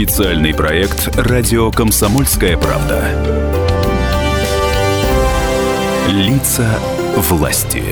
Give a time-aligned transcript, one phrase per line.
[0.00, 3.04] Специальный проект «Радио Комсомольская правда».
[6.08, 6.80] Лица
[7.30, 7.84] власти.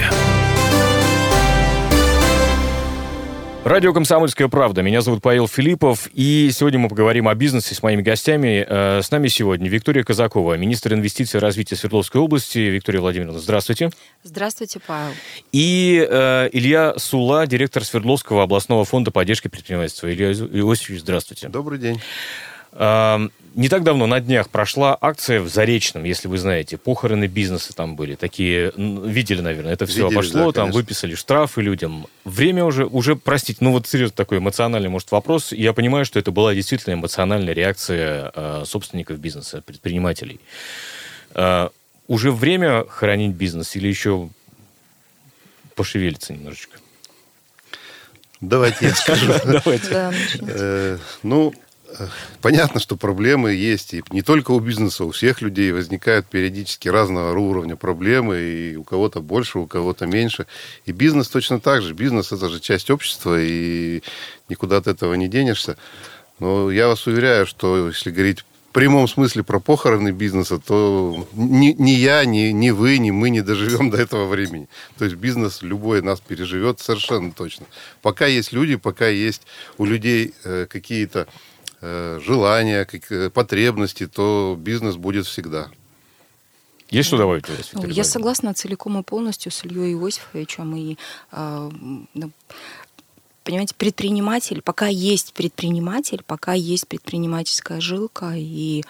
[3.68, 4.80] Радио «Комсомольская правда».
[4.80, 8.64] Меня зовут Павел Филиппов, и сегодня мы поговорим о бизнесе с моими гостями.
[8.66, 12.56] Э, с нами сегодня Виктория Казакова, министр инвестиций и развития Свердловской области.
[12.56, 13.90] Виктория Владимировна, здравствуйте.
[14.22, 15.12] Здравствуйте, Павел.
[15.52, 20.10] И э, Илья Сула, директор Свердловского областного фонда поддержки предпринимательства.
[20.10, 21.50] Илья Иосифович, здравствуйте.
[21.50, 22.00] Добрый день.
[23.58, 26.76] Не так давно, на днях, прошла акция в Заречном, если вы знаете.
[26.76, 28.14] Похороны бизнеса там были.
[28.14, 30.52] Такие, видели, наверное, это все Видели, обошло.
[30.52, 32.06] Да, там выписали штрафы людям.
[32.24, 35.50] Время уже, уже, простите, ну вот серьезно такой эмоциональный, может, вопрос.
[35.50, 40.38] Я понимаю, что это была действительно эмоциональная реакция э, собственников бизнеса, предпринимателей.
[41.34, 41.70] Э,
[42.06, 44.28] уже время хоронить бизнес или еще
[45.74, 46.78] пошевелиться немножечко?
[48.40, 49.32] Давайте я скажу.
[49.44, 50.12] Давайте.
[50.42, 51.52] Э, ну,
[52.42, 57.36] Понятно, что проблемы есть, и не только у бизнеса, у всех людей возникают периодически разного
[57.38, 60.46] уровня проблемы, и у кого-то больше, у кого-то меньше.
[60.86, 61.94] И бизнес точно так же.
[61.94, 64.02] Бизнес– это же часть общества, и
[64.48, 65.76] никуда от этого не денешься.
[66.38, 71.74] Но я вас уверяю, что если говорить в прямом смысле про похороны бизнеса, то ни,
[71.78, 74.68] ни я, ни, ни вы, ни мы не доживем до этого времени.
[74.98, 77.66] То есть бизнес любой нас переживет совершенно точно.
[78.02, 79.42] Пока есть люди, пока есть
[79.78, 81.26] у людей э, какие-то
[81.80, 85.68] желания, как, э, потребности, то бизнес будет всегда.
[86.90, 87.44] Есть что добавить?
[87.74, 90.74] Ну, я согласна целиком и полностью с Ильей Иосифовичем.
[90.74, 90.96] И,
[91.32, 91.70] э,
[93.48, 98.84] понимаете, предприниматель, пока есть предприниматель, пока есть предпринимательская жилка, и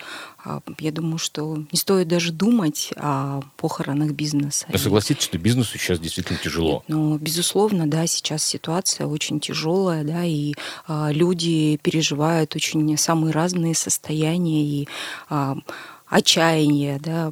[0.44, 4.66] а, я думаю, что не стоит даже думать о похоронах бизнеса.
[4.68, 6.82] Но согласитесь, что бизнесу сейчас действительно тяжело.
[6.88, 10.54] Ну, безусловно, да, сейчас ситуация очень тяжелая, да, и
[10.88, 14.88] а, люди переживают очень самые разные состояния и
[15.28, 15.56] а,
[16.08, 17.30] отчаяние, да,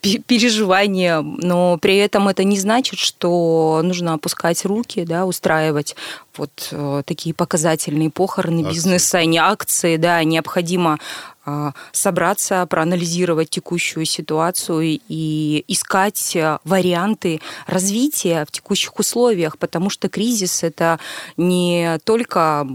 [0.00, 5.96] переживания, но при этом это не значит, что нужно опускать руки, да, устраивать
[6.36, 8.74] вот э, такие показательные похороны акции.
[8.74, 10.98] бизнеса, не акции, да, необходимо
[11.46, 20.08] э, собраться, проанализировать текущую ситуацию и искать э, варианты развития в текущих условиях, потому что
[20.08, 20.98] кризис это
[21.36, 22.66] не только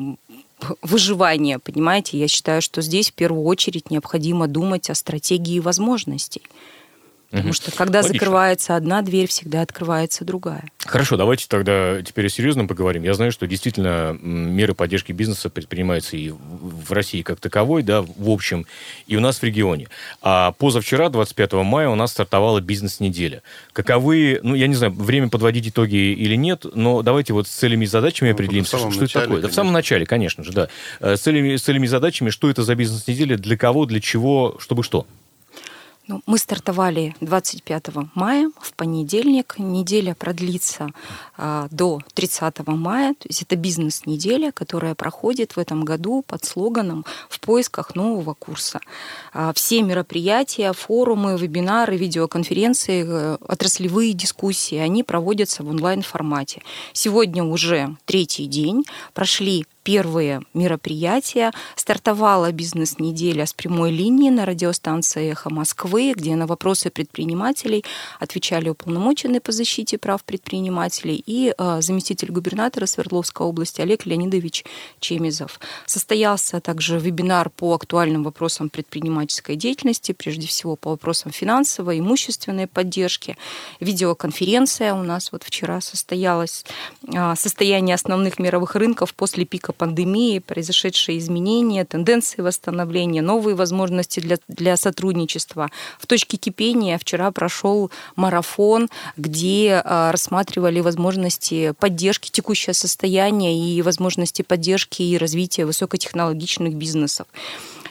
[0.82, 2.18] выживание, понимаете?
[2.18, 6.42] Я считаю, что здесь в первую очередь необходимо думать о стратегии возможностей.
[7.34, 7.56] Потому угу.
[7.56, 8.14] что когда Логично.
[8.20, 10.66] закрывается одна дверь, всегда открывается другая.
[10.78, 13.02] Хорошо, давайте тогда теперь о серьезном поговорим.
[13.02, 18.30] Я знаю, что действительно меры поддержки бизнеса предпринимаются и в России как таковой, да, в
[18.30, 18.68] общем,
[19.08, 19.88] и у нас в регионе.
[20.22, 23.42] А позавчера, 25 мая, у нас стартовала бизнес-неделя.
[23.72, 27.86] Каковы, ну, я не знаю, время подводить итоги или нет, но давайте вот с целями
[27.86, 29.26] и задачами ну, определимся, что начале, это такое.
[29.28, 29.42] Конечно.
[29.42, 30.68] Да, в самом начале, конечно же, да.
[31.00, 34.56] Э, с целями, с целями и задачами, что это за бизнес-неделя, для кого, для чего,
[34.60, 35.08] чтобы что?
[36.06, 39.56] Ну, мы стартовали 25 мая, в понедельник.
[39.58, 40.90] Неделя продлится
[41.38, 43.14] а, до 30 мая.
[43.14, 48.82] То есть это бизнес-неделя, которая проходит в этом году под слоганом «В поисках нового курса».
[49.34, 56.64] А, все мероприятия, форумы, вебинары, видеоконференции, э, отраслевые дискуссии, они проводятся в онлайн-формате.
[56.92, 58.84] Сегодня уже третий день.
[59.14, 61.52] Прошли первые мероприятия.
[61.76, 67.84] Стартовала бизнес-неделя с прямой линии на радиостанции «Эхо Москвы», где на вопросы предпринимателей
[68.20, 74.64] отвечали уполномоченные по защите прав предпринимателей и э, заместитель губернатора Свердловской области Олег Леонидович
[75.00, 75.60] Чемизов.
[75.86, 83.38] Состоялся также вебинар по актуальным вопросам предпринимательской деятельности, прежде всего по вопросам финансовой, имущественной поддержки.
[83.80, 86.66] Видеоконференция у нас вот вчера состоялась.
[87.14, 94.38] Э, состояние основных мировых рынков после пика пандемии, произошедшие изменения, тенденции восстановления, новые возможности для,
[94.48, 95.70] для сотрудничества.
[96.00, 104.42] В точке кипения вчера прошел марафон, где а, рассматривали возможности поддержки, текущее состояние и возможности
[104.42, 107.28] поддержки и развития высокотехнологичных бизнесов.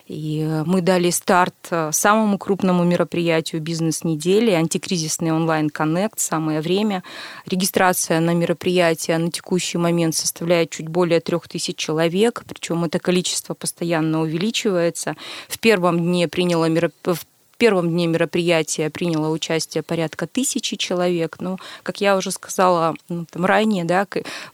[0.06, 7.02] И мы дали старт э, самому крупному мероприятию бизнес-недели, антикризисный онлайн-коннект, самое время.
[7.46, 13.54] Регистрация на мероприятие на текущий момент составляет чуть более трех тысяч человек, причем это количество
[13.54, 15.16] постоянно увеличивается.
[15.48, 17.26] В первом дне приняло мероприятие
[17.62, 21.36] первом дне мероприятия приняло участие порядка тысячи человек.
[21.38, 24.04] Ну, как я уже сказала ну, там, ранее, да,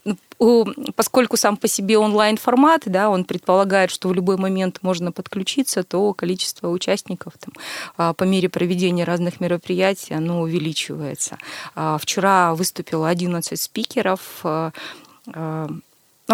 [0.04, 0.18] ну,
[0.94, 6.14] поскольку сам по себе онлайн-формат, да, он предполагает, что в любой момент можно подключиться, то
[6.14, 7.54] количество участников там,
[7.96, 11.38] а, по мере проведения разных мероприятий оно увеличивается.
[11.74, 14.72] А, вчера выступило 11 спикеров, а,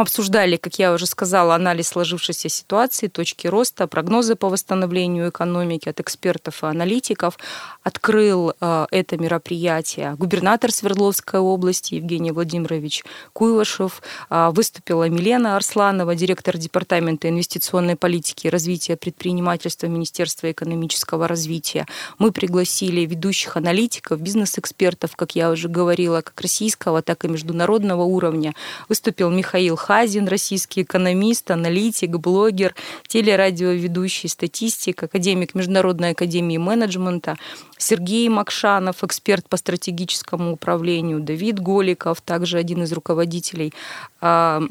[0.00, 6.00] обсуждали, как я уже сказала, анализ сложившейся ситуации, точки роста, прогнозы по восстановлению экономики от
[6.00, 7.38] экспертов и аналитиков.
[7.84, 14.02] Открыл э, это мероприятие губернатор Свердловской области Евгений Владимирович Куйлышев.
[14.30, 21.86] Э, выступила Милена Арсланова, директор Департамента инвестиционной политики и развития предпринимательства Министерства экономического развития.
[22.18, 28.54] Мы пригласили ведущих аналитиков, бизнес-экспертов, как я уже говорила, как российского, так и международного уровня.
[28.88, 32.74] Выступил Михаил Хазин, российский экономист, аналитик, блогер,
[33.06, 37.36] телерадиоведущий, статистик, академик Международной академии менеджмента,
[37.76, 43.74] Сергей Макшанов, эксперт по стратегическому управлению, Давид Голиков, также один из руководителей
[44.22, 44.62] а,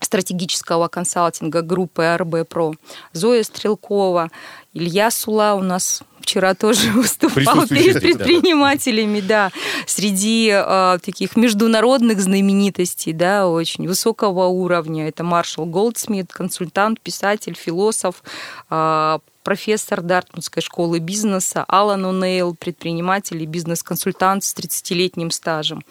[0.00, 2.72] стратегического консалтинга группы РБ Про,
[3.12, 4.30] Зоя Стрелкова,
[4.72, 9.50] Илья Сула у нас вчера тоже выступал перед предпринимателями, да,
[9.86, 15.08] среди э, таких международных знаменитостей, да, очень высокого уровня.
[15.08, 18.22] Это Маршал Голдсмит, консультант, писатель, философ,
[18.70, 25.82] э, профессор Дартмутской школы бизнеса, Алан О'Нейл, предприниматель и бизнес-консультант с 30-летним стажем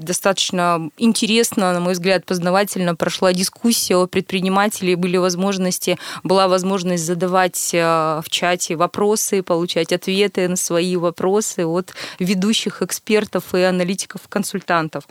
[0.00, 7.70] достаточно интересно, на мой взгляд, познавательно прошла дискуссия о предпринимателе, были возможности, была возможность задавать
[7.72, 15.04] э, в чате вопросы, получать ответы на свои вопросы от ведущих экспертов и аналитиков-консультантов.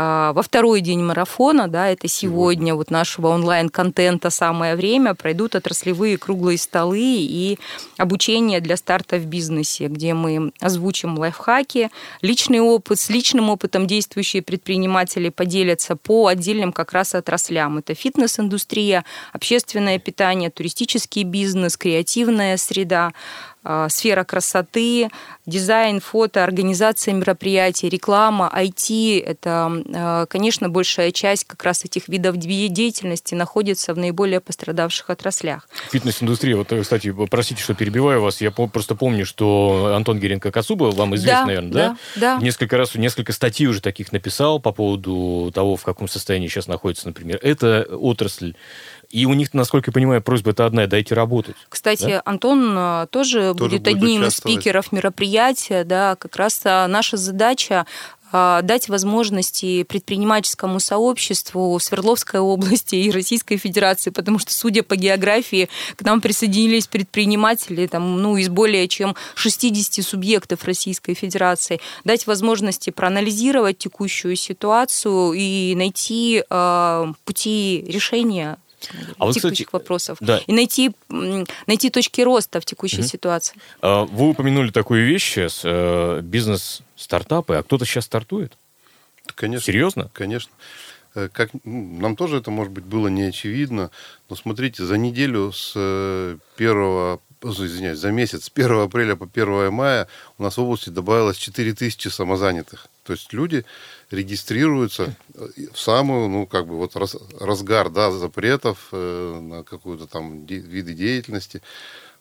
[0.00, 6.16] А, во второй день марафона, да, это сегодня, вот нашего онлайн-контента самое время, пройдут отраслевые
[6.18, 7.58] круглые столы и
[7.96, 11.90] обучение для старта в бизнесе, где мы озвучим лайфхаки,
[12.22, 17.78] личный опыт, с личным опытом действующие предприниматели поделятся по отдельным как раз отраслям.
[17.78, 23.10] Это фитнес-индустрия, общественное питание, туристический бизнес, креативная среда,
[23.64, 25.10] а, сфера красоты,
[25.48, 29.20] дизайн, фото, организация мероприятий, реклама, IT.
[29.24, 35.68] Это, а, конечно, большая часть как раз этих видов деятельности находится в наиболее пострадавших отраслях.
[35.90, 36.56] Фитнес-индустрия.
[36.56, 38.40] Вот, кстати, простите, что перебиваю вас.
[38.40, 41.96] Я просто помню, что Антон Геренко-Кацуба, вам известно, да, наверное, да?
[42.16, 42.44] Да, да.
[42.44, 47.06] Несколько раз, несколько статей уже таких написал по поводу того, в каком состоянии сейчас находится,
[47.06, 48.54] например, эта отрасль.
[49.10, 51.56] И у них, насколько я понимаю, просьба это одна, дайте работать.
[51.70, 52.22] Кстати, да?
[52.26, 55.37] Антон э, тоже, тоже будет, будет одним из спикеров мероприятия,
[55.84, 57.86] да, как раз э, наша задача
[58.32, 65.68] э, дать возможности предпринимательскому сообществу Свердловской области и Российской Федерации, потому что, судя по географии,
[65.96, 72.90] к нам присоединились предприниматели там, ну, из более чем 60 субъектов Российской Федерации, дать возможности
[72.90, 78.58] проанализировать текущую ситуацию и найти э, пути решения
[79.18, 80.18] а вот, текущих кстати, вопросов.
[80.20, 80.38] Да.
[80.46, 80.92] И найти,
[81.66, 83.08] найти точки роста в текущей угу.
[83.08, 83.56] ситуации.
[83.80, 88.56] А, вы упомянули такую вещь сейчас, э, бизнес-стартапы, а кто-то сейчас стартует?
[89.34, 89.66] Конечно.
[89.66, 90.10] Серьезно?
[90.12, 90.52] Конечно.
[91.14, 93.90] Э, как, нам тоже это, может быть, было не очевидно,
[94.28, 99.72] но смотрите, за неделю с 1 э, извиняюсь, за месяц с 1 апреля по 1
[99.72, 100.08] мая
[100.38, 102.88] у нас в области добавилось 4 тысячи самозанятых.
[103.08, 103.64] То есть люди
[104.10, 105.16] регистрируются
[105.72, 110.92] в самую, ну, как бы вот раз, разгар, да, запретов э, на какую-то там виды
[110.92, 111.62] деятельности.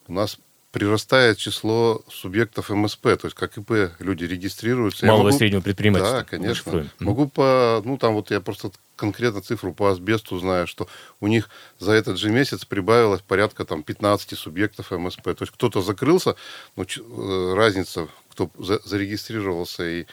[0.07, 0.37] У нас
[0.71, 5.05] прирастает число субъектов МСП, то есть как ИП люди регистрируются.
[5.05, 6.19] Малого и среднего предпринимательства.
[6.19, 6.89] Да, конечно.
[6.99, 10.87] Могу по, ну там вот я просто конкретно цифру по асбесту знаю, что
[11.19, 15.23] у них за этот же месяц прибавилось порядка там 15 субъектов МСП.
[15.23, 16.37] То есть кто-то закрылся,
[16.77, 18.51] ну, э, разница, кто
[18.85, 20.05] зарегистрировался и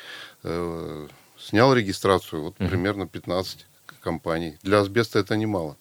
[0.44, 2.68] э, снял регистрацию, вот угу.
[2.68, 3.66] примерно 15
[4.00, 4.58] компаний.
[4.62, 5.76] Для асбеста это немало.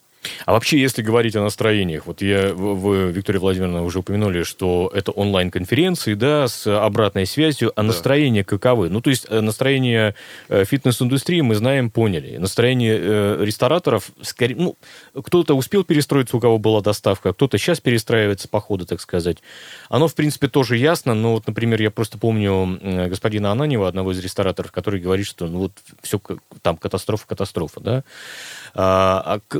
[0.46, 5.12] А вообще, если говорить о настроениях, вот я, вы, Виктория Владимировна, уже упомянули, что это
[5.12, 7.88] онлайн-конференции, да, с обратной связью, а да.
[7.88, 8.88] настроения каковы?
[8.88, 10.14] Ну, то есть э, настроение
[10.48, 12.36] э, фитнес-индустрии мы знаем, поняли.
[12.36, 14.76] Настроение э, рестораторов, скорее, ну,
[15.14, 19.38] кто-то успел перестроиться, у кого была доставка, кто-то сейчас перестраивается по ходу, так сказать.
[19.88, 22.78] Оно, в принципе, тоже ясно, но вот, например, я просто помню
[23.08, 26.20] господина Ананева, одного из рестораторов, который говорит, что ну вот все
[26.62, 28.04] там катастрофа, катастрофа, да.
[28.74, 29.58] А, а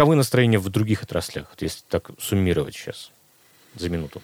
[0.00, 3.10] каковы настроения в других отраслях, вот если так суммировать сейчас
[3.74, 4.22] за минуту?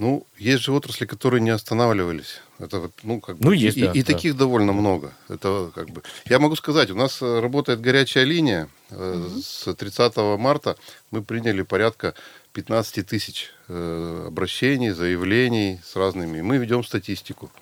[0.00, 2.40] Ну, есть же отрасли, которые не останавливались.
[2.58, 4.12] Это ну как бы, ну есть, и, да, и да.
[4.12, 5.12] таких довольно много.
[5.28, 6.02] Это как бы.
[6.24, 8.68] Я могу сказать, у нас э, работает горячая линия.
[8.90, 9.40] Угу.
[9.40, 10.76] С 30 марта
[11.12, 12.14] мы приняли порядка
[12.54, 16.40] 15 тысяч э, обращений, заявлений с разными.
[16.40, 17.52] Мы ведем статистику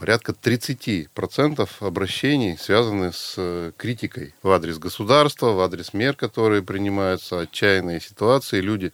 [0.00, 7.40] порядка 30% обращений связаны с э, критикой в адрес государства, в адрес мер, которые принимаются,
[7.40, 8.60] отчаянные ситуации.
[8.60, 8.92] Люди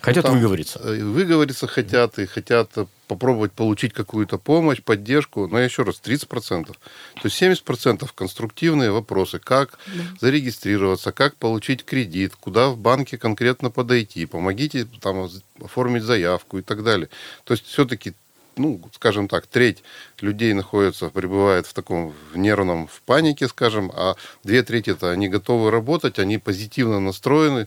[0.00, 0.78] Хотят ну, там, выговориться.
[0.78, 2.70] Э, выговориться хотят и хотят
[3.08, 5.46] попробовать получить какую-то помощь, поддержку.
[5.46, 6.64] Но еще раз, 30%.
[6.66, 6.76] То
[7.24, 9.38] есть 70% конструктивные вопросы.
[9.38, 10.02] Как да.
[10.20, 15.28] зарегистрироваться, как получить кредит, куда в банке конкретно подойти, помогите там
[15.62, 17.08] оформить заявку и так далее.
[17.44, 18.14] То есть все-таки
[18.56, 19.82] ну, скажем так, треть
[20.20, 25.28] людей находится, пребывает в таком в нервном, в панике, скажем, а две трети это они
[25.28, 27.66] готовы работать, они позитивно настроены.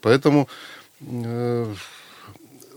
[0.00, 0.48] Поэтому,
[1.00, 1.74] э,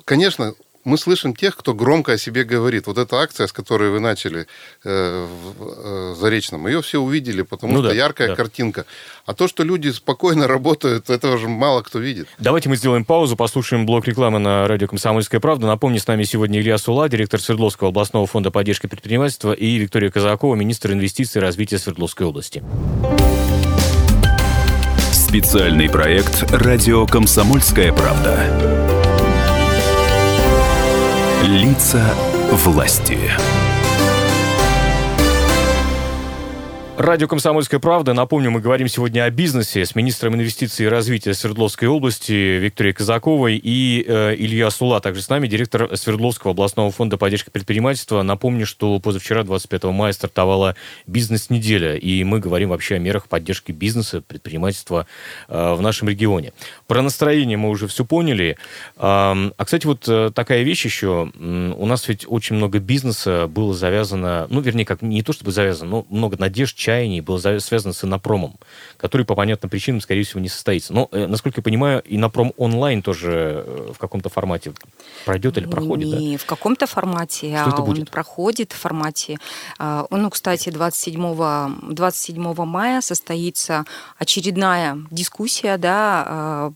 [0.04, 0.54] конечно,
[0.86, 2.88] мы слышим тех, кто громко о себе говорит.
[2.88, 4.48] Вот эта акция, с которой вы начали
[4.84, 8.36] э, в э, Заречном, ее все увидели, потому ну что да, яркая да.
[8.36, 8.86] картинка.
[9.26, 12.28] А то, что люди спокойно работают, этого же мало кто видит.
[12.38, 15.66] Давайте мы сделаем паузу, послушаем блок рекламы на радио «Комсомольская правда».
[15.68, 20.56] Напомню, с нами сегодня Илья Сула, директор Свердловского областного фонда поддержки предпринимательства, и Виктория Казакова,
[20.56, 22.64] министр инвестиций и развития Свердловской области.
[25.12, 28.95] Специальный проект «Радио Комсомольская правда».
[31.48, 32.02] Лица
[32.68, 33.20] власти.
[36.98, 38.14] Радио «Комсомольская правда».
[38.14, 43.58] Напомню, мы говорим сегодня о бизнесе с министром инвестиций и развития Свердловской области Викторией Казаковой
[43.62, 48.22] и э, Илья Сула, также с нами, директор Свердловского областного фонда поддержки предпринимательства.
[48.22, 54.22] Напомню, что позавчера, 25 мая, стартовала бизнес-неделя, и мы говорим вообще о мерах поддержки бизнеса,
[54.22, 55.06] предпринимательства
[55.50, 56.54] э, в нашем регионе.
[56.88, 58.56] Про настроение мы уже все поняли.
[58.96, 61.30] Э, а, кстати, вот э, такая вещь еще.
[61.36, 65.90] У нас ведь очень много бизнеса было завязано, ну, вернее, как не то чтобы завязано,
[65.90, 68.54] но много надежд, чаяний было связано с инопромом,
[68.98, 70.94] который по понятным причинам, скорее всего, не состоится.
[70.94, 74.72] Но, э, насколько я понимаю, инопром онлайн тоже э, в каком-то формате
[75.26, 76.44] пройдет или проходит, Не да?
[76.44, 78.12] в каком-то формате, Что а он будет?
[78.12, 79.38] проходит в формате.
[79.80, 83.86] А, ну, кстати, 27, 27 мая состоится
[84.20, 86.72] очередная дискуссия, да, а,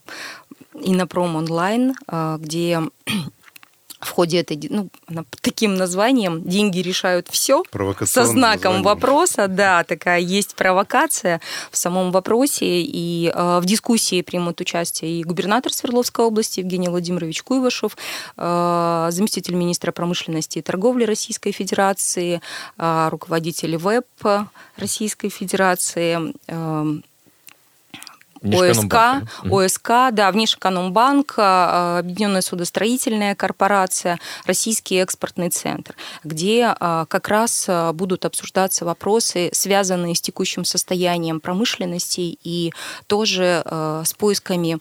[0.82, 2.82] Инопром онлайн, а, где
[4.00, 4.90] в ходе этой, ну,
[5.42, 7.64] таким названием «Деньги решают все»
[8.06, 8.84] со знаком название.
[8.84, 15.24] вопроса, да, такая есть провокация в самом вопросе, и э, в дискуссии примут участие и
[15.24, 17.98] губернатор Свердловской области Евгений Владимирович Куйвашев,
[18.38, 22.42] э, заместитель министра промышленности и торговли Российской Федерации,
[22.78, 27.02] э, руководитель ВЭП Российской Федерации, э,
[28.44, 28.96] ОСК,
[29.44, 37.94] ОСК, да, Внешэкономбанк, а, Объединенная судостроительная корпорация, Российский экспортный центр, где а, как раз а,
[37.94, 42.74] будут обсуждаться вопросы, связанные с текущим состоянием промышленности и
[43.08, 43.64] тоже
[44.06, 44.80] с поисками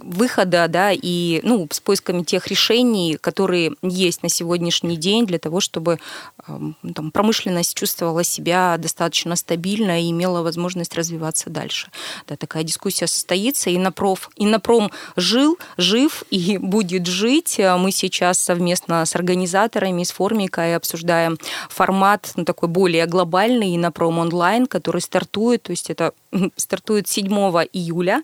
[0.00, 5.60] выхода, да, и ну, с поисками тех решений, которые есть на сегодняшний день для того,
[5.60, 5.98] чтобы
[6.46, 11.90] там, промышленность чувствовала себя достаточно стабильно и имела возможность развиваться дальше.
[12.28, 13.70] Да, такая дискуссия состоится.
[13.70, 17.58] И Инопром, Инопром жил, жив и будет жить.
[17.58, 21.38] Мы сейчас совместно с организаторами, с Формикой обсуждаем
[21.68, 26.12] формат ну, такой более глобальный Инопром онлайн, который стартует, то есть это
[26.56, 27.26] стартует 7
[27.72, 28.22] июля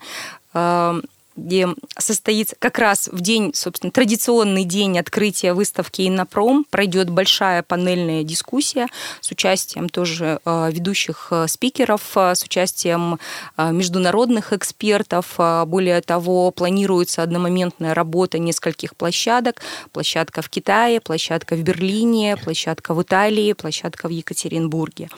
[0.54, 1.02] эм,
[1.36, 8.22] где состоится как раз в день, собственно, традиционный день открытия выставки «Иннопром», пройдет большая панельная
[8.22, 8.86] дискуссия
[9.20, 13.18] с участием тоже э, ведущих э, спикеров, э, с участием
[13.56, 15.38] международных экспертов.
[15.66, 19.62] Более того, планируется одномоментная работа нескольких площадок.
[19.92, 25.08] Площадка в Китае, площадка в Берлине, площадка в Италии, площадка в Екатеринбурге.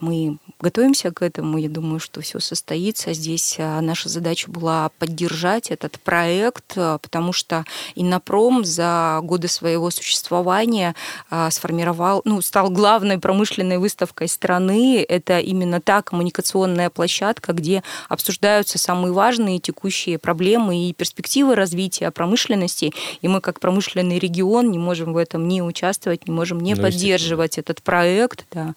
[0.00, 1.58] Мы готовимся к этому.
[1.58, 3.12] Я думаю, что все состоится.
[3.12, 7.64] Здесь а, наша задача была поддержать этот проект, а, потому что
[7.94, 10.94] Иннопром за годы своего существования
[11.30, 15.04] а, сформировал, ну, стал главной промышленной выставкой страны.
[15.08, 22.92] Это именно та коммуникационная площадка, где обсуждаются самые важные текущие проблемы и перспективы развития промышленности.
[23.20, 26.82] И мы, как промышленный регион, не можем в этом не участвовать, не можем не ну,
[26.82, 28.44] поддерживать этот проект.
[28.52, 28.74] Да.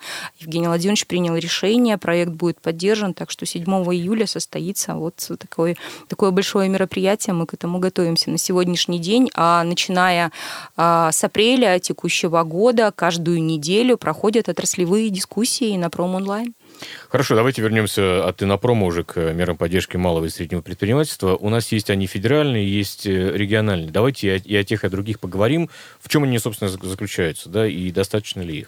[0.52, 5.78] Евгений Владимирович принял решение, проект будет поддержан, так что 7 июля состоится вот такое,
[6.10, 10.32] такое большое мероприятие, мы к этому готовимся на сегодняшний день, а начиная
[10.76, 16.54] а, с апреля текущего года каждую неделю проходят отраслевые дискуссии на пром онлайн.
[17.08, 21.38] Хорошо, давайте вернемся от Инопрома уже к мерам поддержки малого и среднего предпринимательства.
[21.38, 23.92] У нас есть они федеральные, есть э, региональные.
[23.92, 25.70] Давайте и о, тех, и о других поговорим.
[26.02, 28.68] В чем они, собственно, заключаются, да, и достаточно ли их?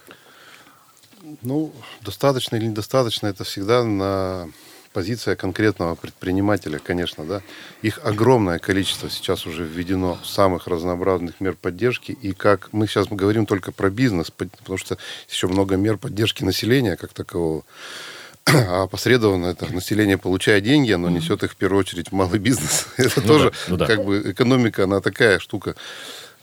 [1.41, 4.49] Ну, достаточно или недостаточно, это всегда на
[4.91, 7.41] позиция конкретного предпринимателя, конечно, да.
[7.81, 12.11] Их огромное количество сейчас уже введено самых разнообразных мер поддержки.
[12.11, 14.97] И как мы сейчас говорим только про бизнес, потому что
[15.29, 17.63] еще много мер поддержки населения как такового.
[18.45, 22.87] а посредованно это население получает деньги, оно несет их в первую очередь в малый бизнес.
[22.97, 23.87] Это ну тоже да, ну да.
[23.87, 25.75] как бы экономика, она такая штука.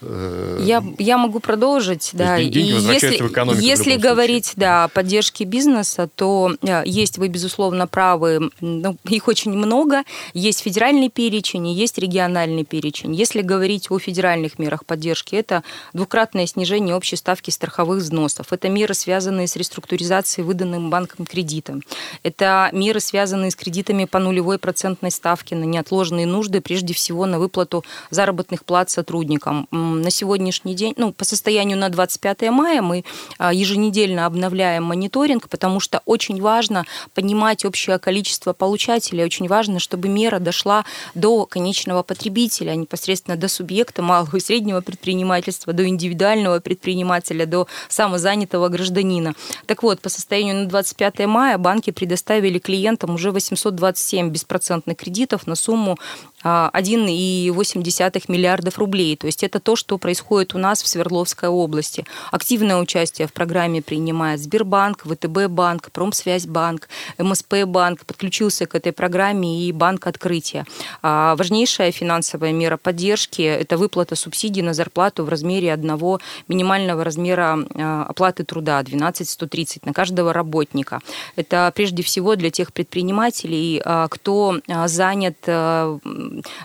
[0.03, 2.39] Э, я, я могу продолжить, да.
[2.39, 4.61] И если, если говорить, случае.
[4.61, 10.03] да, о поддержке бизнеса, то э, есть вы, безусловно, правы, ну, их очень много.
[10.33, 13.15] Есть федеральный перечень и есть региональный перечень.
[13.15, 18.53] Если говорить о федеральных мерах поддержки, это двукратное снижение общей ставки страховых взносов.
[18.53, 21.79] Это меры, связанные с реструктуризацией выданным банком кредита.
[22.23, 27.39] Это меры, связанные с кредитами по нулевой процентной ставке на неотложные нужды, прежде всего на
[27.39, 33.05] выплату заработных плат сотрудникам на сегодняшний день, ну, по состоянию на 25 мая мы
[33.39, 40.09] а, еженедельно обновляем мониторинг, потому что очень важно понимать общее количество получателей, очень важно, чтобы
[40.09, 46.61] мера дошла до конечного потребителя, а непосредственно до субъекта малого и среднего предпринимательства, до индивидуального
[46.61, 49.35] предпринимателя, до самозанятого гражданина.
[49.67, 55.55] Так вот, по состоянию на 25 мая банки предоставили клиентам уже 827 беспроцентных кредитов на
[55.55, 55.99] сумму
[56.43, 59.17] 1,8 миллиардов рублей.
[59.17, 62.05] То есть это то, что происходит у нас в Свердловской области.
[62.31, 68.05] Активное участие в программе принимает Сбербанк, ВТБ банк, Промсвязьбанк, МСП банк.
[68.05, 70.67] Подключился к этой программе и Банк Открытия.
[71.03, 77.59] А важнейшая финансовая мера поддержки– это выплата субсидий на зарплату в размере одного минимального размера
[77.75, 81.01] а, оплаты труда– 12 130 на каждого работника.
[81.37, 85.37] Это прежде всего для тех предпринимателей, а, кто занят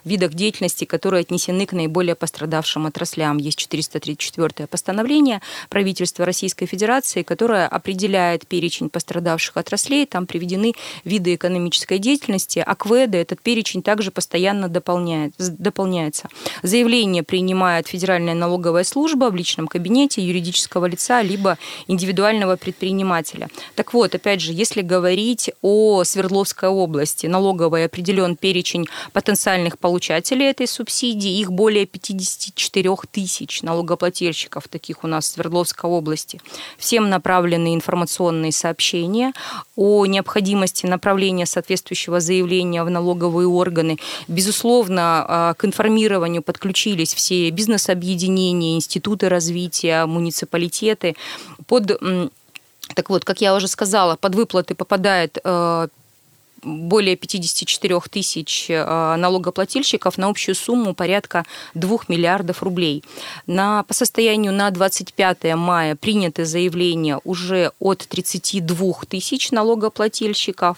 [0.03, 3.04] видах деятельности, которые отнесены к наиболее пострадавшим отраслям.
[3.37, 10.05] Есть 434 постановление правительства Российской Федерации, которое определяет перечень пострадавших отраслей.
[10.05, 12.59] Там приведены виды экономической деятельности.
[12.59, 16.29] Акведа этот перечень также постоянно дополняет, дополняется.
[16.63, 21.57] Заявление принимает Федеральная налоговая служба в личном кабинете юридического лица либо
[21.87, 23.49] индивидуального предпринимателя.
[23.75, 30.67] Так вот, опять же, если говорить о Свердловской области, налоговый определен перечень потенциальных получателей этой
[30.67, 31.39] субсидии.
[31.39, 36.39] Их более 54 тысяч налогоплательщиков, таких у нас в Свердловской области.
[36.77, 39.33] Всем направлены информационные сообщения
[39.75, 43.97] о необходимости направления соответствующего заявления в налоговые органы.
[44.27, 51.15] Безусловно, а, к информированию подключились все бизнес-объединения, институты развития, муниципалитеты.
[51.67, 51.99] Под
[52.93, 55.87] так вот, как я уже сказала, под выплаты попадает э,
[56.65, 63.03] более 54 тысяч э, налогоплательщиков на общую сумму порядка 2 миллиардов рублей.
[63.47, 70.77] На, по состоянию на 25 мая приняты заявления уже от 32 тысяч налогоплательщиков.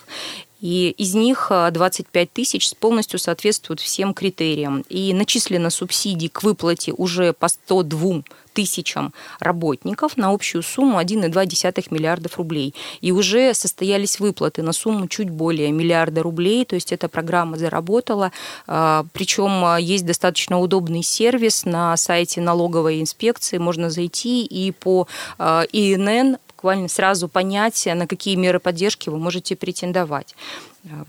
[0.60, 4.84] И из них 25 э, тысяч полностью соответствуют всем критериям.
[4.89, 8.23] И начислено субсидий к выплате уже по 102
[8.58, 12.74] тысячам работников на общую сумму 1,2 миллиардов рублей.
[13.02, 18.32] И уже состоялись выплаты на сумму чуть более миллиарда рублей, то есть эта программа заработала.
[18.65, 25.08] А, Причем а, есть достаточно удобный сервис на сайте налоговой инспекции, можно зайти и по
[25.38, 30.36] а, ИНН буквально сразу понять, на какие меры поддержки вы можете претендовать.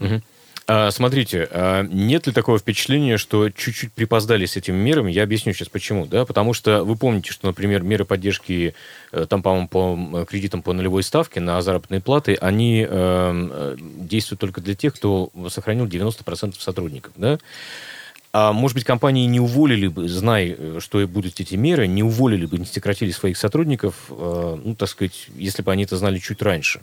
[0.01, 0.21] Угу.
[0.71, 5.11] А, смотрите, а нет ли такого впечатления, что чуть-чуть припоздали с этими мерами?
[5.11, 6.05] Я объясню сейчас почему.
[6.05, 6.27] Да?
[6.27, 8.75] Потому что вы помните, что, например, меры поддержки
[9.11, 14.41] э, там, по-моему, по кредитам по нулевой ставке на заработные платы, они э, э действуют
[14.41, 17.15] только для тех, кто сохранил 90% сотрудников.
[17.17, 17.39] Да?
[18.35, 22.45] А может быть, компании не уволили бы, зная, э, что будут эти меры, не уволили
[22.45, 26.43] бы, не сократили своих сотрудников, э, ну, так сказать, если бы они это знали чуть
[26.43, 26.83] раньше.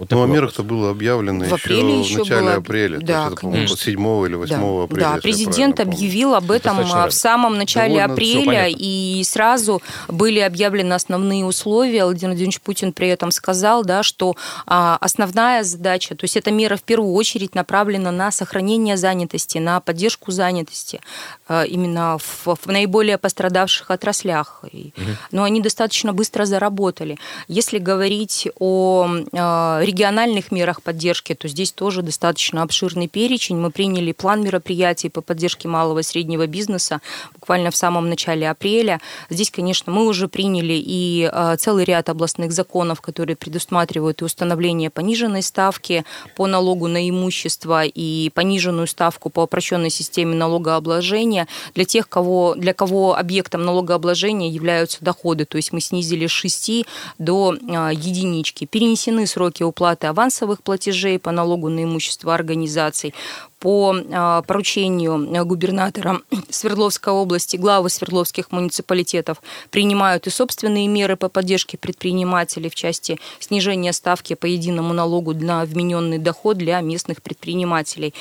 [0.00, 2.54] Вот ну, о мерах-то было объявлено в, еще, в начале было...
[2.54, 2.98] апреля.
[3.00, 3.76] Да, то есть это, конечно.
[3.76, 4.84] 7 или 8 да.
[4.84, 5.00] апреля.
[5.00, 10.94] Да, президент объявил об этом Достаточно в самом начале Довольно апреля, и сразу были объявлены
[10.94, 12.04] основные условия.
[12.04, 16.76] Владимир Владимирович Путин при этом сказал, да, что а, основная задача, то есть эта мера
[16.76, 21.00] в первую очередь направлена на сохранение занятости, на поддержку занятости,
[21.46, 24.64] а, именно в, в наиболее пострадавших отраслях.
[24.72, 25.10] И, угу.
[25.30, 27.18] Но они достаточно быстро заработали.
[27.48, 33.56] Если говорить о а, региональных мерах поддержки, то здесь тоже достаточно обширный перечень.
[33.56, 37.00] Мы приняли план мероприятий по поддержке малого и среднего бизнеса
[37.34, 39.00] буквально в самом начале апреля.
[39.28, 44.90] Здесь, конечно, мы уже приняли и а, целый ряд областных законов, которые предусматривают и установление
[44.90, 46.04] пониженной ставки
[46.36, 52.74] по налогу на имущество и пониженную ставку по упрощенной системе налогообложения для тех, кого, для
[52.74, 55.44] кого объектом налогообложения являются доходы.
[55.44, 56.86] То есть мы снизили с 6
[57.18, 58.64] до а, единички.
[58.64, 63.14] Перенесены сроки уплаты авансовых платежей по налогу на имущество организаций
[63.60, 71.76] по а, поручению губернатора Свердловской области, главы Свердловских муниципалитетов принимают и собственные меры по поддержке
[71.76, 78.14] предпринимателей в части снижения ставки по единому налогу на вмененный доход для местных предпринимателей.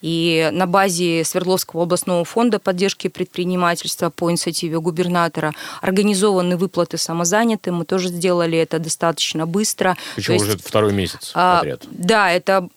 [0.00, 7.76] И на базе Свердловского областного фонда поддержки предпринимательства по инициативе губернатора организованы выплаты самозанятым.
[7.76, 9.96] Мы тоже сделали это достаточно быстро.
[10.14, 11.82] Причем есть, уже второй месяц а, подряд.
[11.90, 12.68] Да, это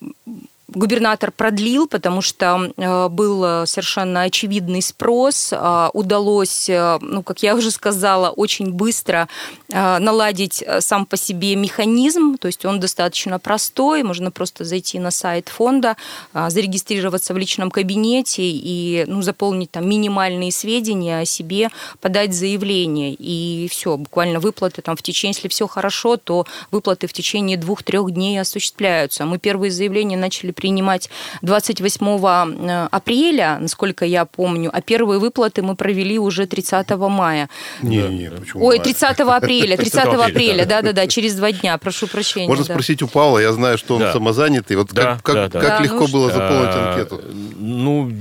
[0.73, 5.51] губернатор продлил, потому что э, был совершенно очевидный спрос.
[5.51, 9.27] Э, удалось, э, ну, как я уже сказала, очень быстро
[9.69, 12.37] наладить сам по себе механизм.
[12.37, 14.03] То есть он достаточно простой.
[14.03, 15.95] Можно просто зайти на сайт фонда,
[16.33, 21.69] зарегистрироваться в личном кабинете и ну, заполнить там минимальные сведения о себе,
[22.01, 23.15] подать заявление.
[23.17, 28.11] И все, буквально выплаты там в течение, если все хорошо, то выплаты в течение двух-трех
[28.11, 29.25] дней осуществляются.
[29.25, 31.09] Мы первые заявления начали принимать
[31.41, 37.49] 28 э, апреля, насколько я помню, а первые выплаты мы провели уже 30 мая.
[37.81, 42.47] Не, не, почему Ой, 30 апреля, 30 апреля, да-да-да, через два дня, прошу прощения.
[42.47, 46.31] Можно спросить у Павла, я знаю, что он самозанятый, вот как, как легко ну было
[46.31, 47.21] заполнить анкету?
[47.57, 48.11] Ну,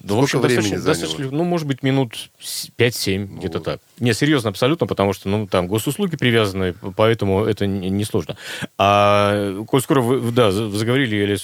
[0.00, 2.30] да, в общем, времени достаточно, достаточно, ну, может быть, минут
[2.78, 3.80] 5-7, ну, где-то так.
[3.98, 8.36] Не, серьезно, абсолютно, потому что, ну, там госуслуги привязаны, поэтому это несложно.
[8.62, 11.36] Не а, коль скоро вы, да, заговорили,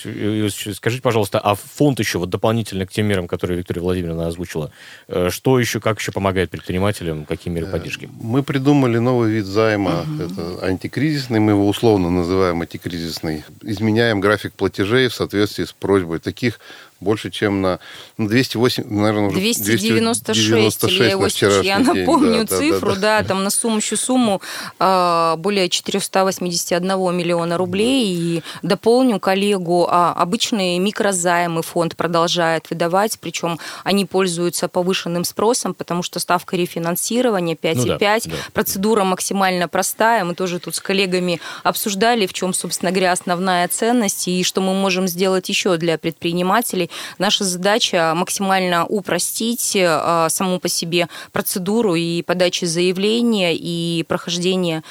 [0.73, 4.71] скажите, пожалуйста, а фонд еще вот дополнительно к тем мерам, которые Виктория Владимировна озвучила,
[5.09, 8.09] э, что еще, как еще помогает предпринимателям, какие меры э, поддержки?
[8.21, 10.23] Мы придумали новый вид займа, угу.
[10.23, 13.45] это антикризисный, мы его условно называем антикризисный.
[13.63, 16.19] Изменяем график платежей в соответствии с просьбой.
[16.19, 16.61] Таких
[17.05, 17.79] больше, чем на
[18.19, 23.23] 208, ну, наверное, уже 296, 296 я, его, на я напомню да, цифру, да, да,
[23.23, 24.41] да, там на сумму, сумму
[24.81, 28.15] э, более 481 миллиона рублей.
[28.15, 36.03] И дополню коллегу, а обычные микрозаймы фонд продолжает выдавать, причем они пользуются повышенным спросом, потому
[36.03, 38.31] что ставка рефинансирования 5,5, ну, да, да.
[38.53, 40.25] процедура максимально простая.
[40.25, 44.75] Мы тоже тут с коллегами обсуждали, в чем, собственно говоря, основная ценность и что мы
[44.75, 52.23] можем сделать еще для предпринимателей, Наша задача максимально упростить э, саму по себе процедуру и
[52.23, 54.83] подачи заявления и прохождения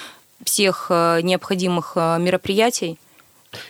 [0.43, 2.97] всех э, необходимых э, мероприятий.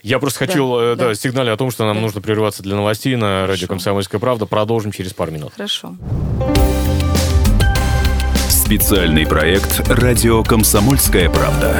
[0.02, 1.16] Я просто хочу да, да, да.
[1.16, 2.02] сигнале о том, что нам да.
[2.02, 4.46] нужно прерываться для новостей на радио «Комсомольская правда».
[4.46, 5.54] Продолжим через пару минут.
[5.56, 5.96] Хорошо.
[8.50, 11.76] Специальный проект «Радио Комсомольская правда».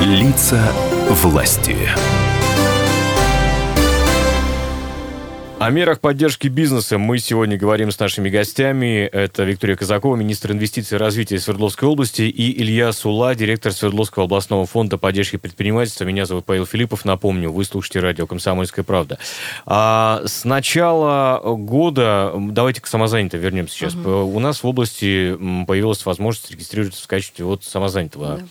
[0.00, 0.72] Лица
[1.10, 1.76] власти.
[5.64, 9.06] О мерах поддержки бизнеса мы сегодня говорим с нашими гостями.
[9.06, 14.66] Это Виктория Казакова, министр инвестиций и развития Свердловской области, и Илья Сула, директор Свердловского областного
[14.66, 16.04] фонда поддержки предпринимательства.
[16.04, 17.06] Меня зовут Павел Филиппов.
[17.06, 19.18] Напомню, вы слушаете радио «Комсомольская правда».
[19.64, 23.94] А с начала года, давайте к самозанятым вернемся сейчас.
[23.94, 24.10] Угу.
[24.10, 25.34] У нас в области
[25.66, 28.46] появилась возможность регистрироваться в качестве вот самозанятого да.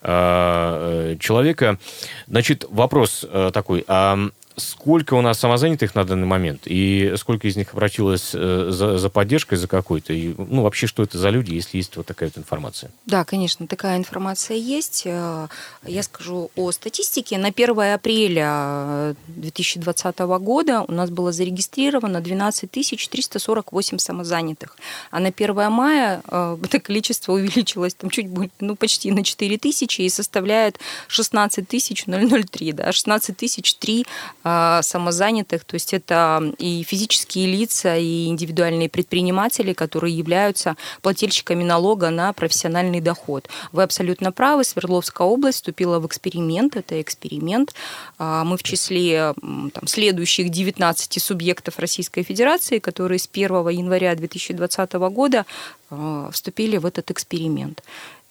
[0.00, 1.78] Э, человека.
[2.26, 3.84] Значит, вопрос э, такой.
[3.86, 8.98] А сколько у нас самозанятых на данный момент и сколько из них обратилось э, за,
[8.98, 10.12] за поддержкой, за какой-то?
[10.12, 12.90] И, ну, вообще, что это за люди, если есть вот такая вот информация?
[13.06, 15.02] Да, конечно, такая информация есть.
[15.06, 15.48] Э,
[15.84, 17.38] я скажу о статистике.
[17.38, 24.76] На 1 апреля 2020 года у нас было зарегистрировано 12 348 самозанятых.
[25.10, 29.58] А на 1 мая э, это количество увеличилось там чуть более, ну, почти на 4
[29.58, 33.36] тысячи и составляет 16 003, да, 16
[33.80, 34.06] 003
[34.43, 42.10] а, самозанятых, то есть это и физические лица, и индивидуальные предприниматели, которые являются плательщиками налога
[42.10, 43.48] на профессиональный доход.
[43.72, 47.74] Вы абсолютно правы, Свердловская область вступила в эксперимент, это эксперимент.
[48.18, 54.92] А, мы в числе там, следующих 19 субъектов Российской Федерации, которые с 1 января 2020
[54.92, 55.46] года
[55.90, 57.82] а, вступили в этот эксперимент.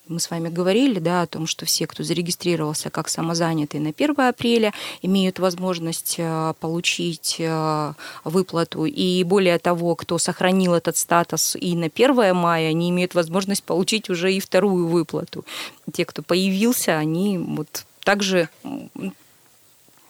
[0.10, 4.20] Мы с вами говорили да, о том, что все, кто зарегистрировался как самозанятый на 1
[4.20, 7.94] апреля, имеют возможность э, получить э,
[8.26, 8.84] выплату.
[8.84, 14.10] И более того, кто сохранил этот статус и на 1 мая, они имеют возможность получить
[14.10, 15.46] уже и вторую выплату.
[15.94, 18.50] Те, кто появился, они вот также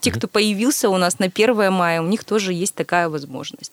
[0.00, 3.72] те, кто появился у нас на 1 мая, у них тоже есть такая возможность.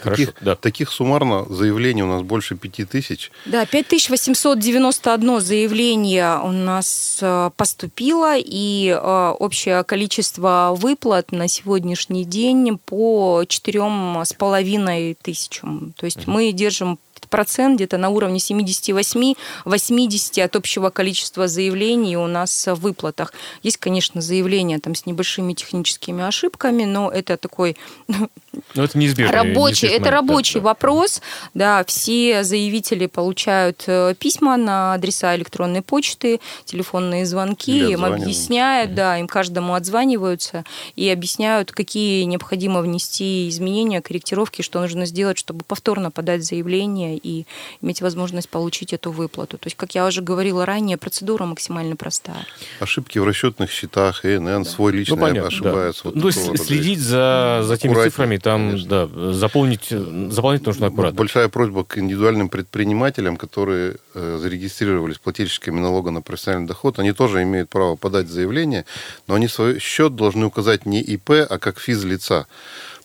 [0.00, 0.56] Хорошо, таких, да.
[0.56, 3.30] таких суммарно заявлений у нас больше 5 тысяч.
[3.46, 12.78] Да, 5891 заявление у нас э, поступило, и э, общее количество выплат на сегодняшний день
[12.78, 15.94] по 4,5 тысячам.
[15.96, 16.32] То есть угу.
[16.32, 16.98] мы держим
[17.30, 23.32] процент где-то на уровне 78-80 от общего количества заявлений у нас в выплатах.
[23.62, 27.76] Есть, конечно, заявления там с небольшими техническими ошибками, но это такой
[28.52, 29.32] но ну, это неизбежно.
[29.32, 31.22] Рабочий, это рабочий да, вопрос.
[31.54, 39.18] Да, все заявители получают э, письма на адреса электронной почты, телефонные звонки, им объясняют, да,
[39.18, 40.64] им каждому отзваниваются
[40.96, 47.46] и объясняют, какие необходимо внести изменения, корректировки, что нужно сделать, чтобы повторно подать заявление и
[47.82, 49.58] иметь возможность получить эту выплату.
[49.58, 52.46] То есть, как я уже говорила ранее, процедура максимально простая.
[52.80, 54.64] Ошибки в расчетных счетах, ИНН, да.
[54.64, 56.04] свой личный ну, понятно, ошибается.
[56.04, 56.10] Да.
[56.10, 59.06] Вот ну, есть следить за, за теми цифрами, там, конечно.
[59.06, 61.16] да, заполнить, заполнить нужно аккуратно.
[61.16, 67.42] Большая просьба к индивидуальным предпринимателям, которые э, зарегистрировались плательщиками налога на профессиональный доход, они тоже
[67.42, 68.84] имеют право подать заявление,
[69.26, 72.46] но они свой счет должны указать не ИП, а как физлица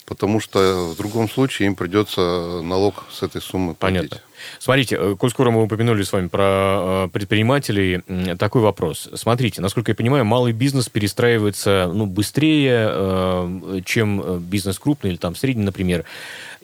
[0.06, 3.98] потому что в другом случае им придется налог с этой суммы платить.
[3.98, 4.20] Понятно.
[4.58, 8.02] Смотрите, э, коль скоро мы упомянули с вами про э, предпринимателей,
[8.38, 9.08] такой вопрос.
[9.14, 15.34] Смотрите, насколько я понимаю, малый бизнес перестраивается ну, быстрее, э, чем бизнес крупный или там
[15.34, 16.04] средний, например.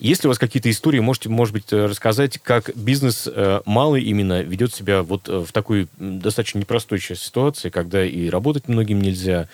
[0.02, 3.28] Есть ли у вас какие-то истории, можете, может быть, рассказать, как бизнес
[3.64, 9.48] малый именно ведет себя вот в такой достаточно непростой ситуации, когда и работать многим нельзя,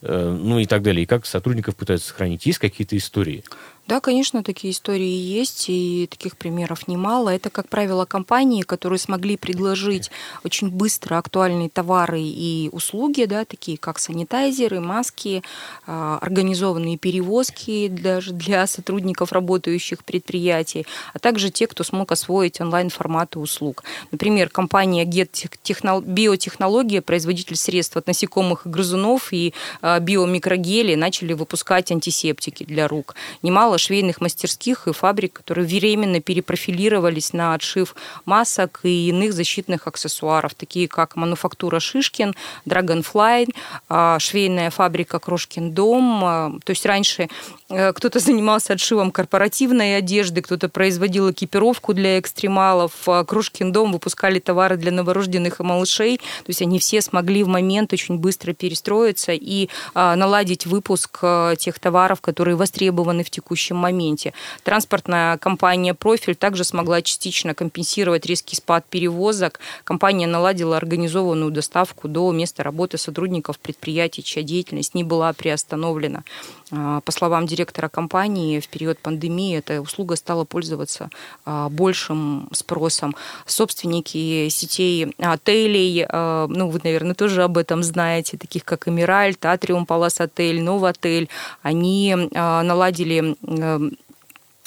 [0.00, 2.46] ну и так далее, и как сотрудников пытаются сохранить?
[2.46, 3.44] Есть какие-то истории?
[3.88, 7.30] Да, конечно, такие истории есть, и таких примеров немало.
[7.30, 10.10] Это, как правило, компании, которые смогли предложить
[10.44, 15.42] очень быстро актуальные товары и услуги, да, такие как санитайзеры, маски,
[15.84, 23.40] а, организованные перевозки даже для сотрудников работающих предприятий, а также те, кто смог освоить онлайн-форматы
[23.40, 23.82] услуг.
[24.12, 32.62] Например, компания Биотехнология, производитель средств от насекомых и грызунов и а, биомикрогели, начали выпускать антисептики
[32.62, 33.16] для рук.
[33.42, 37.94] Немало немало швейных мастерских и фабрик, которые временно перепрофилировались на отшив
[38.26, 42.34] масок и иных защитных аксессуаров, такие как мануфактура Шишкин,
[42.66, 43.48] Dragonfly,
[43.88, 46.24] а, швейная фабрика Крошкин дом.
[46.24, 47.28] А, то есть раньше
[47.70, 52.92] э, кто-то занимался отшивом корпоративной одежды, кто-то производил экипировку для экстремалов.
[53.06, 56.18] А, Крошкин дом выпускали товары для новорожденных и малышей.
[56.18, 61.20] То есть они все смогли в момент очень быстро перестроиться и наладить выпуск
[61.58, 64.32] тех товаров, которые востребованы в текущем текущем моменте.
[64.64, 69.60] Транспортная компания «Профиль» также смогла частично компенсировать резкий спад перевозок.
[69.84, 76.24] Компания наладила организованную доставку до места работы сотрудников предприятий, чья деятельность не была приостановлена.
[76.72, 81.10] А, по словам директора компании, в период пандемии эта услуга стала пользоваться
[81.44, 83.14] а, большим спросом.
[83.46, 89.84] Собственники сетей отелей, а, ну, вы, наверное, тоже об этом знаете, таких как Эмиральт, Атриум
[89.84, 91.28] Палас Отель, Новотель,
[91.62, 93.36] они наладили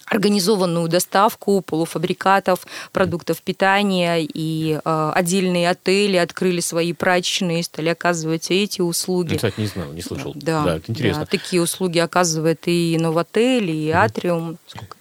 [0.05, 8.81] организованную доставку полуфабрикатов, продуктов питания, и э, отдельные отели открыли свои прачечные, стали оказывать эти
[8.81, 9.31] услуги.
[9.31, 10.33] Я, кстати, не знал, не слышал.
[10.35, 11.21] Да, да это интересно.
[11.21, 14.57] Да, такие услуги оказывает и Новотель, и Атриум.
[14.67, 14.97] Сколько?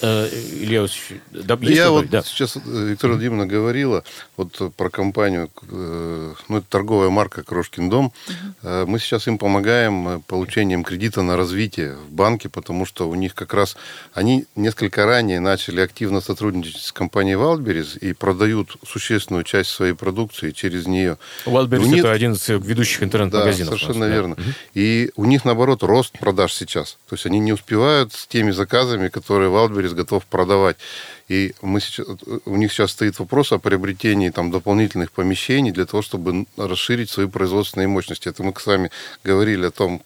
[0.00, 0.28] Э,
[0.60, 0.86] Илья
[1.30, 2.22] да, Я вот да.
[2.22, 4.04] сейчас э, Виктория Владимировна говорила
[4.36, 8.12] вот про компанию, э, ну, это торговая марка «Крошкин дом».
[8.62, 8.86] Угу.
[8.86, 13.54] Мы сейчас им помогаем получением кредита на развитие в банке, потому что у них как
[13.54, 13.76] раз...
[14.12, 20.50] Они несколько ранее начали активно сотрудничать с компанией «Wildberries» и продают существенную часть своей продукции
[20.50, 21.18] через нее.
[21.46, 21.98] «Wildberries» них...
[22.00, 23.72] это один из ведущих интернет-магазинов.
[23.72, 24.34] Да, совершенно нас, верно.
[24.36, 24.42] Да.
[24.74, 26.98] И у них, наоборот, рост продаж сейчас.
[27.08, 30.76] То есть они не успевают с теми заказами, которые «Wildberries» Wildberries готов продавать.
[31.28, 32.06] И мы сейчас,
[32.44, 37.26] у них сейчас стоит вопрос о приобретении там, дополнительных помещений для того, чтобы расширить свои
[37.26, 38.28] производственные мощности.
[38.28, 38.90] Это мы с вами
[39.24, 40.02] говорили о том,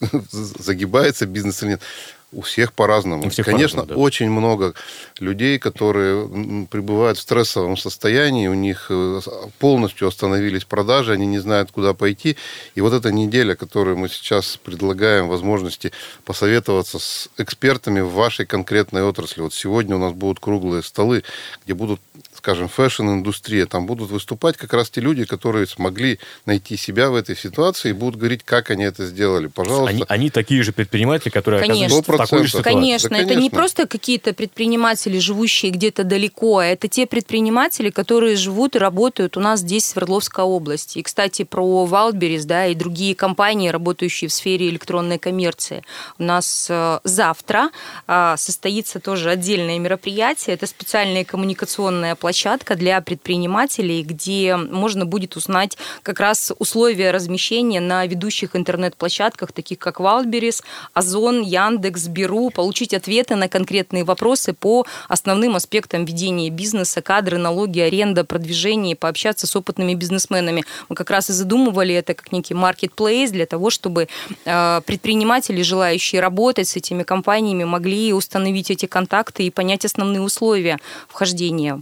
[0.30, 1.82] загибается бизнес или нет.
[2.32, 3.30] У всех по-разному.
[3.30, 3.94] всех Конечно, по да.
[3.94, 4.74] очень много
[5.20, 9.20] людей, которые пребывают в стрессовом состоянии, у них э,
[9.58, 12.36] полностью остановились продажи, они не знают, куда пойти.
[12.74, 15.92] И вот эта неделя, которую мы сейчас предлагаем возможности
[16.24, 19.42] посоветоваться с экспертами в вашей конкретной отрасли.
[19.42, 21.22] Вот сегодня у нас будут круглые столы,
[21.64, 22.00] где будут
[22.46, 27.36] скажем, fashion-индустрия, там будут выступать как раз те люди, которые смогли найти себя в этой
[27.36, 29.48] ситуации и будут говорить, как они это сделали.
[29.48, 29.90] Пожалуйста.
[29.90, 31.86] Они, они такие же предприниматели, которые конечно.
[31.86, 32.70] оказываются в такой же ситуации.
[32.70, 37.90] Конечно, да, конечно, это не просто какие-то предприниматели, живущие где-то далеко, а это те предприниматели,
[37.90, 40.98] которые живут и работают у нас здесь, в Свердловской области.
[40.98, 45.82] И, кстати, про Валберис, да, и другие компании, работающие в сфере электронной коммерции.
[46.20, 47.70] У нас э, завтра
[48.06, 50.54] э, состоится тоже отдельное мероприятие.
[50.54, 57.80] Это специальная коммуникационная платформа интернет-площадка для предпринимателей, где можно будет узнать как раз условия размещения
[57.80, 64.84] на ведущих интернет-площадках, таких как Wildberries, Озон, Яндекс, Беру, получить ответы на конкретные вопросы по
[65.08, 70.64] основным аспектам ведения бизнеса, кадры, налоги, аренда, продвижение, пообщаться с опытными бизнесменами.
[70.88, 74.08] Мы как раз и задумывали это как некий маркетплейс для того, чтобы
[74.44, 80.78] э, предприниматели, желающие работать с этими компаниями, могли установить эти контакты и понять основные условия
[81.08, 81.80] вхождения.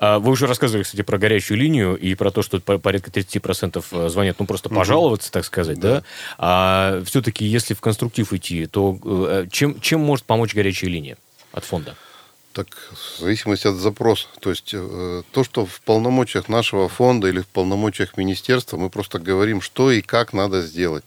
[0.00, 4.08] А вы уже рассказывали, кстати, про горячую линию и про то, что порядка 30% э,
[4.08, 6.00] звонят, ну, просто пожаловаться, так сказать, да?
[6.00, 6.04] да?
[6.38, 11.16] А все-таки, если в конструктив идти, то э, чем, чем может помочь горячая линия
[11.52, 11.96] от фонда?
[12.52, 14.26] Так, в зависимости от запроса.
[14.40, 19.18] То есть, э, то, что в полномочиях нашего фонда или в полномочиях министерства, мы просто
[19.18, 21.04] говорим, что и как надо сделать.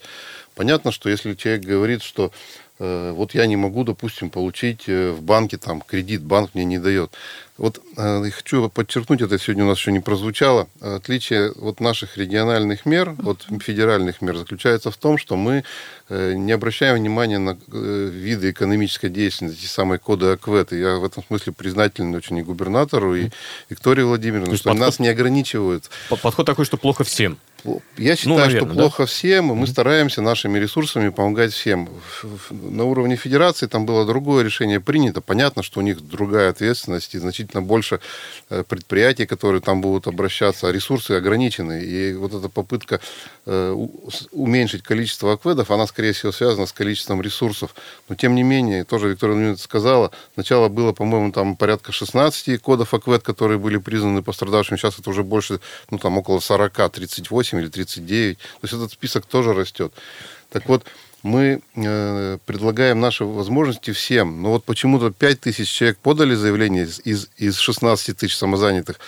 [0.55, 2.31] Понятно, что если человек говорит, что
[2.79, 7.11] э, вот я не могу, допустим, получить в банке там кредит, банк мне не дает.
[7.57, 12.85] Вот э, хочу подчеркнуть, это сегодня у нас еще не прозвучало, отличие вот наших региональных
[12.85, 15.63] мер от федеральных мер заключается в том, что мы
[16.09, 20.73] э, не обращаем внимания на э, виды экономической деятельности, эти самые коды АКВЭТ.
[20.73, 23.29] И я в этом смысле признателен очень и губернатору, и
[23.69, 25.89] Виктории Владимировне, что подход, нас не ограничивают.
[26.09, 27.37] Подход такой, что плохо всем.
[27.97, 29.05] Я считаю, ну, наверное, что плохо да?
[29.07, 29.69] всем, и мы mm-hmm.
[29.69, 31.89] стараемся нашими ресурсами помогать всем.
[32.51, 35.21] На уровне федерации там было другое решение принято.
[35.21, 37.99] Понятно, что у них другая ответственность и значительно больше
[38.49, 41.83] э, предприятий, которые там будут обращаться, а ресурсы ограничены.
[41.83, 42.99] И вот эта попытка
[44.31, 47.73] уменьшить количество акведов, она, скорее всего, связана с количеством ресурсов.
[48.09, 52.93] Но, тем не менее, тоже Виктория Владимировна сказала, сначала было, по-моему, там порядка 16 кодов
[52.93, 54.77] аквед, которые были признаны пострадавшими.
[54.77, 58.37] Сейчас это уже больше, ну, там около 40, 38 или 39.
[58.37, 59.93] То есть этот список тоже растет.
[60.49, 60.83] Так вот,
[61.23, 64.41] мы э, предлагаем наши возможности всем.
[64.41, 68.99] Но вот почему-то 5 тысяч человек подали заявление из, из 16 тысяч самозанятых,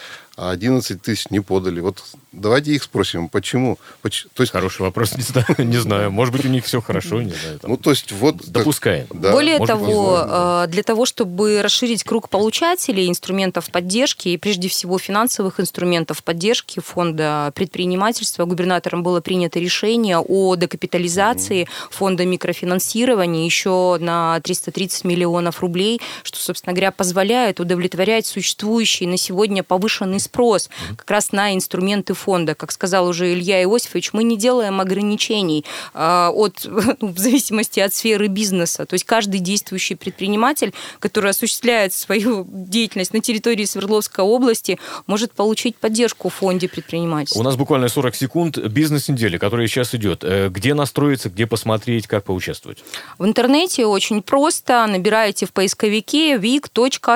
[0.41, 1.81] а 11 тысяч не подали.
[1.81, 3.77] Вот давайте их спросим, почему?
[4.01, 4.09] То
[4.41, 4.51] есть...
[4.51, 6.11] Хороший вопрос, не знаю, не знаю.
[6.11, 7.59] Может быть, у них все хорошо, не знаю.
[7.59, 7.71] Там...
[7.71, 8.37] Ну, то есть, вот...
[8.47, 9.07] Допускаем.
[9.13, 14.97] Да, Более того, э, для того, чтобы расширить круг получателей инструментов поддержки, и прежде всего
[14.97, 23.97] финансовых инструментов поддержки фонда предпринимательства, губернатором было принято решение о декапитализации mm фонда микрофинансирования еще
[23.99, 31.09] на 330 миллионов рублей, что, собственно говоря, позволяет удовлетворять существующий на сегодня повышенный спрос как
[31.09, 32.53] раз на инструменты фонда.
[32.55, 36.65] Как сказал уже Илья Иосифович, мы не делаем ограничений а, от,
[37.01, 38.85] ну, в зависимости от сферы бизнеса.
[38.85, 45.75] То есть каждый действующий предприниматель, который осуществляет свою деятельность на территории Свердловской области, может получить
[45.77, 47.39] поддержку в фонде предпринимательства.
[47.39, 48.57] У нас буквально 40 секунд.
[48.57, 50.23] Бизнес-недели, которая сейчас идет.
[50.23, 52.83] Э, где настроиться, где посмотреть, как поучаствовать?
[53.17, 54.85] В интернете очень просто.
[54.87, 57.09] Набираете в поисковике vic.soft.ru.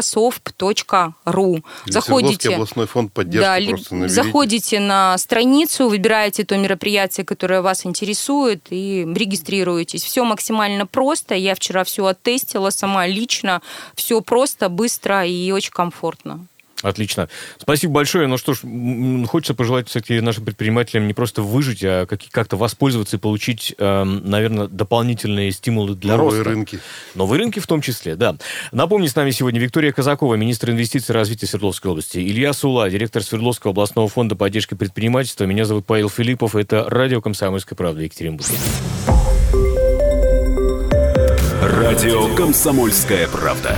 [1.85, 2.49] Заходите...
[2.53, 4.15] областной фонд фонд поддержки да, просто наберите.
[4.15, 10.03] Заходите на страницу, выбираете то мероприятие, которое вас интересует, и регистрируетесь.
[10.03, 11.35] Все максимально просто.
[11.35, 13.61] Я вчера все оттестила сама лично.
[13.95, 16.45] Все просто, быстро и очень комфортно.
[16.83, 17.29] Отлично.
[17.57, 18.27] Спасибо большое.
[18.27, 18.59] Ну что ж,
[19.27, 24.67] хочется пожелать, кстати, нашим предпринимателям не просто выжить, а как-то воспользоваться и получить, эм, наверное,
[24.67, 26.37] дополнительные стимулы для Новые роста.
[26.39, 26.79] Новые рынки.
[27.15, 28.35] Новые рынки в том числе, да.
[28.71, 33.23] Напомню, с нами сегодня Виктория Казакова, министр инвестиций и развития Свердловской области, Илья Сула, директор
[33.23, 35.45] Свердловского областного фонда поддержки предпринимательства.
[35.45, 36.55] Меня зовут Павел Филиппов.
[36.55, 38.47] Это радио «Комсомольская правда» Екатеринбург.
[41.61, 43.77] Радио «Комсомольская правда».